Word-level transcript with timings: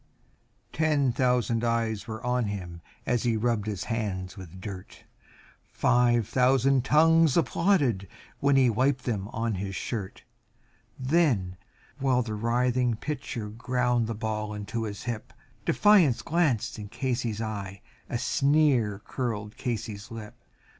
Ten 0.73 1.11
thousand 1.11 1.63
eyes 1.63 2.07
were 2.07 2.25
on 2.25 2.45
him 2.45 2.81
as 3.05 3.21
he 3.21 3.37
rubbed 3.37 3.67
his 3.67 3.83
hands 3.83 4.35
with 4.35 4.59
dirt, 4.59 5.03
Five 5.63 6.27
thousand 6.27 6.83
tongues 6.83 7.37
applauded 7.37 8.07
as 8.41 8.55
he 8.57 8.67
wiped 8.67 9.03
them 9.05 9.27
on 9.27 9.53
his 9.53 9.75
shirt; 9.75 10.23
And 11.11 11.55
while 11.99 12.23
the 12.23 12.33
writhing 12.33 12.95
pitcher 12.95 13.49
ground 13.49 14.07
the 14.07 14.15
ball 14.15 14.55
into 14.55 14.85
his 14.85 15.03
hip 15.03 15.33
Defiance 15.65 16.23
gleamed 16.23 16.63
from 16.63 16.87
Casey's 16.87 17.39
eye 17.39 17.83
a 18.09 18.17
sneer 18.17 19.03
curled 19.05 19.55
Casey's 19.55 20.09
lip. 20.09 20.33